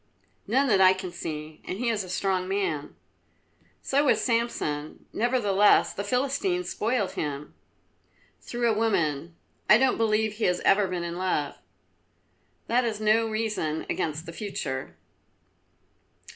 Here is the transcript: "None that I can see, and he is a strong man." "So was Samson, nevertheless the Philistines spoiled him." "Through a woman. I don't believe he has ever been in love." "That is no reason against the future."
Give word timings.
"None 0.47 0.67
that 0.67 0.81
I 0.81 0.93
can 0.93 1.11
see, 1.11 1.61
and 1.63 1.77
he 1.77 1.89
is 1.89 2.03
a 2.03 2.09
strong 2.09 2.47
man." 2.47 2.95
"So 3.83 4.05
was 4.05 4.19
Samson, 4.19 5.05
nevertheless 5.13 5.93
the 5.93 6.03
Philistines 6.03 6.71
spoiled 6.71 7.11
him." 7.11 7.53
"Through 8.41 8.67
a 8.67 8.73
woman. 8.75 9.35
I 9.69 9.77
don't 9.77 9.97
believe 9.97 10.33
he 10.37 10.45
has 10.45 10.59
ever 10.61 10.87
been 10.87 11.03
in 11.03 11.17
love." 11.19 11.53
"That 12.65 12.83
is 12.83 12.99
no 12.99 13.29
reason 13.29 13.85
against 13.91 14.25
the 14.25 14.33
future." 14.33 14.97